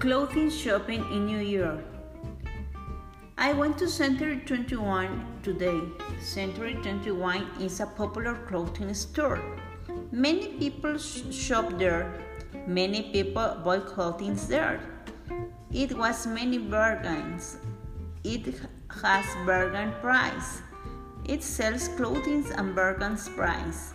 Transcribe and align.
Clothing 0.00 0.48
shopping 0.48 1.00
in 1.10 1.26
New 1.26 1.40
York. 1.40 1.82
I 3.36 3.52
went 3.52 3.78
to 3.78 3.88
Century 3.88 4.40
21 4.46 5.40
today. 5.42 5.80
Century 6.20 6.74
21 6.74 7.48
is 7.58 7.80
a 7.80 7.86
popular 7.86 8.36
clothing 8.46 8.94
store. 8.94 9.42
Many 10.12 10.52
people 10.60 10.98
sh- 10.98 11.34
shop 11.34 11.76
there. 11.78 12.14
Many 12.68 13.10
people 13.10 13.60
buy 13.64 13.80
clothing 13.80 14.38
there. 14.46 14.78
It 15.72 15.98
was 15.98 16.28
many 16.28 16.58
bargains. 16.58 17.56
It 18.22 18.54
has 19.02 19.26
bargain 19.44 19.92
price. 20.00 20.62
It 21.24 21.42
sells 21.42 21.88
clothing 21.88 22.46
and 22.56 22.72
bargain 22.72 23.16
price. 23.34 23.94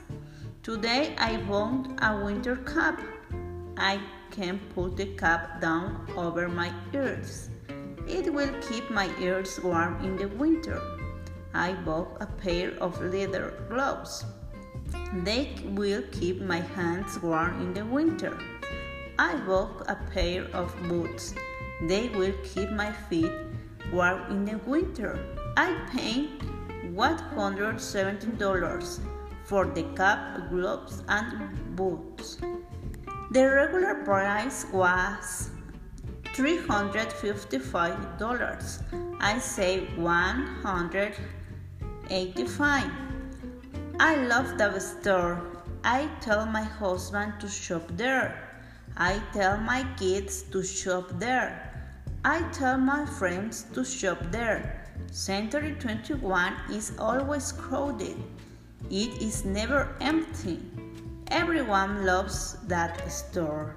Today 0.64 1.16
I 1.18 1.38
bought 1.38 1.88
a 2.02 2.26
winter 2.26 2.58
cap. 2.58 3.00
I 3.78 4.02
can 4.32 4.60
put 4.74 4.98
the 4.98 5.06
cap 5.16 5.62
down 5.62 6.08
over 6.16 6.48
my 6.48 6.74
ears. 6.94 7.50
It 8.08 8.34
will 8.34 8.54
keep 8.62 8.90
my 8.90 9.10
ears 9.20 9.60
warm 9.64 10.04
in 10.04 10.18
the 10.18 10.28
winter. 10.28 10.82
I 11.54 11.74
bought 11.74 12.18
a 12.20 12.26
pair 12.26 12.72
of 12.80 13.00
leather 13.02 13.54
gloves. 13.70 14.26
They 15.24 15.56
will 15.64 16.04
keep 16.12 16.42
my 16.42 16.60
hands 16.60 17.22
warm 17.22 17.62
in 17.62 17.74
the 17.74 17.86
winter. 17.86 18.38
I 19.20 19.36
bought 19.46 19.84
a 19.88 19.96
pair 20.12 20.46
of 20.54 20.76
boots. 20.90 21.36
They 21.84 22.10
will 22.10 22.34
keep 22.44 22.72
my 22.72 22.92
feet 22.92 23.32
warm 23.92 24.32
in 24.32 24.46
the 24.46 24.58
winter. 24.66 25.20
I 25.56 25.76
paid 25.92 26.40
$117 26.96 29.00
for 29.44 29.66
the 29.66 29.84
cap, 29.96 30.50
gloves, 30.50 31.04
and 31.08 31.76
boots. 31.76 32.40
The 33.34 33.50
regular 33.50 34.06
price 34.06 34.70
was 34.72 35.50
$355. 36.38 39.18
I 39.20 39.40
saved 39.40 39.98
185. 39.98 42.92
I 44.00 44.16
love 44.28 44.58
the 44.60 44.80
store. 44.80 45.42
I 45.84 46.08
tell 46.22 46.46
my 46.46 46.62
husband 46.62 47.34
to 47.40 47.50
shop 47.50 47.82
there. 47.98 48.38
I 48.98 49.20
tell 49.34 49.58
my 49.58 49.84
kids 49.98 50.44
to 50.52 50.64
shop 50.64 51.10
there. 51.18 51.72
I 52.24 52.44
tell 52.52 52.78
my 52.78 53.08
friends 53.08 53.66
to 53.74 53.84
shop 53.84 54.20
there. 54.30 54.86
Century 55.12 55.76
21 55.80 56.54
is 56.70 56.94
always 57.00 57.52
crowded. 57.52 58.16
It 58.92 59.20
is 59.24 59.44
never 59.44 59.90
empty. 60.02 60.62
Everyone 61.34 62.06
loves 62.06 62.58
that 62.68 63.12
store. 63.12 63.76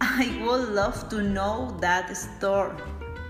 I 0.00 0.40
would 0.46 0.68
love 0.68 1.08
to 1.08 1.20
know 1.20 1.76
that 1.80 2.16
store 2.16 2.76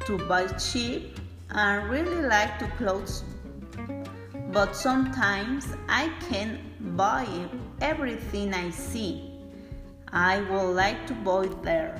to 0.04 0.18
buy 0.28 0.46
cheap 0.58 1.18
and 1.48 1.88
really 1.88 2.20
like 2.20 2.58
to 2.58 2.66
clothes. 2.76 3.24
But 4.52 4.76
sometimes 4.76 5.74
I 5.88 6.12
can't 6.28 6.60
buy 6.94 7.26
everything 7.80 8.52
I 8.52 8.68
see. 8.68 9.40
I 10.12 10.42
would 10.42 10.74
like 10.74 11.06
to 11.06 11.14
buy 11.14 11.48
there. 11.62 11.96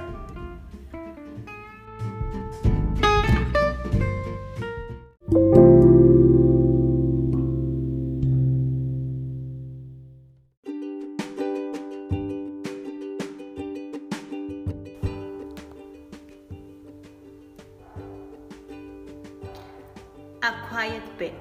A 20.45 20.53
quiet 20.69 21.03
pet. 21.17 21.33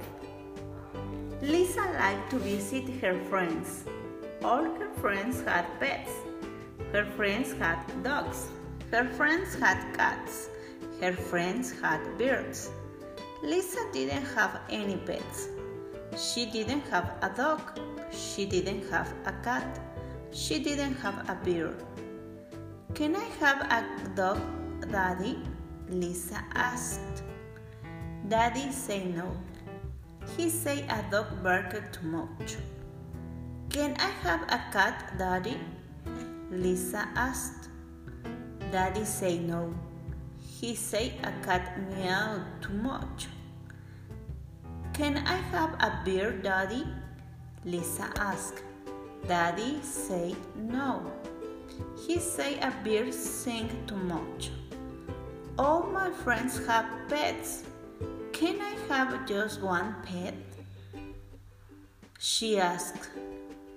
Lisa 1.41 1.83
liked 1.99 2.29
to 2.31 2.37
visit 2.39 2.87
her 3.01 3.19
friends. 3.27 3.83
All 4.41 4.63
her 4.63 4.87
friends 5.01 5.43
had 5.43 5.67
pets. 5.77 6.09
Her 6.93 7.03
friends 7.17 7.51
had 7.51 7.83
dogs. 8.01 8.47
Her 8.91 9.03
friends 9.03 9.55
had 9.55 9.83
cats. 9.93 10.47
Her 11.01 11.11
friends 11.11 11.73
had 11.81 11.99
birds. 12.17 12.71
Lisa 13.43 13.83
didn't 13.91 14.23
have 14.39 14.61
any 14.69 14.95
pets. 14.95 15.49
She 16.15 16.45
didn't 16.45 16.87
have 16.87 17.11
a 17.21 17.29
dog. 17.35 17.59
She 18.09 18.45
didn't 18.45 18.89
have 18.89 19.11
a 19.25 19.33
cat. 19.43 19.81
She 20.31 20.63
didn't 20.63 20.95
have 21.03 21.27
a 21.27 21.35
bird. 21.43 21.75
Can 22.93 23.17
I 23.17 23.27
have 23.43 23.67
a 23.67 23.83
dog, 24.15 24.39
Daddy? 24.89 25.43
Lisa 25.89 26.39
asked. 26.53 27.23
Daddy 28.29 28.71
say 28.71 29.03
no. 29.03 29.35
He 30.37 30.49
say 30.49 30.85
a 30.87 31.03
dog 31.11 31.43
barked 31.43 31.93
too 31.93 32.07
much. 32.07 32.55
Can 33.69 33.95
I 33.99 34.09
have 34.23 34.43
a 34.43 34.59
cat, 34.71 35.13
Daddy? 35.17 35.59
Lisa 36.49 37.09
asked. 37.15 37.67
Daddy 38.71 39.03
say 39.03 39.39
no. 39.39 39.73
He 40.39 40.73
say 40.73 41.17
a 41.23 41.31
cat 41.45 41.77
meow 41.89 42.45
too 42.61 42.73
much. 42.73 43.27
Can 44.93 45.17
I 45.17 45.37
have 45.51 45.73
a 45.73 46.01
bird, 46.05 46.43
Daddy? 46.43 46.87
Lisa 47.65 48.09
asked. 48.17 48.63
Daddy 49.27 49.81
say 49.81 50.33
no. 50.55 51.11
He 52.07 52.19
say 52.19 52.59
a 52.59 52.71
bear 52.83 53.11
sing 53.11 53.69
too 53.85 53.97
much. 53.97 54.51
All 55.57 55.83
my 55.83 56.09
friends 56.09 56.65
have 56.67 56.85
pets. 57.09 57.63
Can 58.43 58.59
I 58.59 58.75
have 58.89 59.25
just 59.25 59.61
one 59.61 59.95
pet? 60.03 60.35
She 62.19 62.59
asked. 62.59 63.09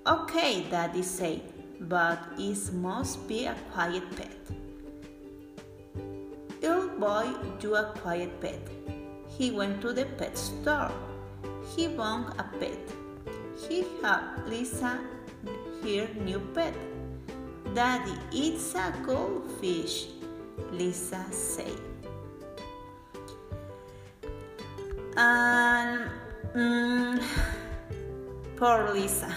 Okay, 0.05 0.67
Daddy 0.69 1.03
said, 1.03 1.43
but 1.83 2.19
it 2.37 2.73
must 2.73 3.29
be 3.29 3.47
a 3.47 3.55
quiet 3.71 4.03
pet. 4.17 4.35
Little 6.61 6.89
boy 6.99 7.31
do 7.61 7.77
a 7.77 7.95
quiet 8.03 8.41
pet. 8.41 8.59
He 9.39 9.53
went 9.53 9.81
to 9.83 9.93
the 9.93 10.07
pet 10.19 10.37
store. 10.37 10.91
He 11.77 11.87
bought 11.87 12.35
a 12.37 12.51
pet. 12.59 12.83
He 13.69 13.87
helped 14.03 14.49
Lisa 14.49 14.99
her 15.85 16.09
new 16.25 16.41
pet. 16.57 16.75
Daddy, 17.73 18.19
it's 18.33 18.75
a 18.75 18.93
goldfish, 19.07 20.09
Lisa 20.73 21.25
said. 21.31 21.96
And 25.17 26.11
mm, 26.55 27.23
poor 28.57 28.93
Lisa. 28.93 29.35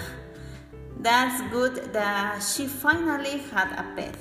That's 0.99 1.41
good 1.49 1.93
that 1.93 2.43
she 2.43 2.67
finally 2.67 3.37
had 3.51 3.71
a 3.79 3.85
pet. 3.95 4.17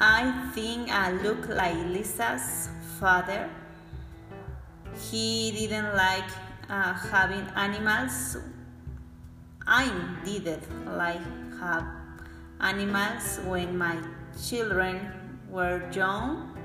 I 0.00 0.50
think 0.54 0.90
I 0.90 1.12
look 1.12 1.46
like 1.48 1.76
Lisa's 1.92 2.70
father. 2.98 3.50
He 5.10 5.52
didn't 5.52 5.94
like 5.94 6.30
uh, 6.70 6.94
having 6.94 7.46
animals. 7.54 8.38
I 9.66 9.92
didn't 10.24 10.64
like 10.96 11.20
have 11.60 11.84
animals 12.60 13.40
when 13.44 13.76
my 13.76 13.98
children 14.48 15.12
were 15.50 15.82
young. 15.92 16.56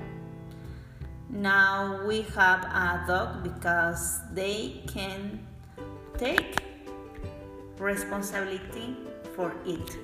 Now 1.28 2.06
we 2.06 2.22
have 2.22 2.62
a 2.64 3.04
dog 3.06 3.42
because 3.42 4.20
they 4.32 4.82
can 4.86 5.44
take 6.16 6.62
responsibility 7.78 8.96
for 9.34 9.52
it. 9.66 9.96